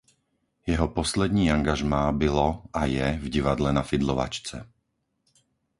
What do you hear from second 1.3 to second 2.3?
angažmá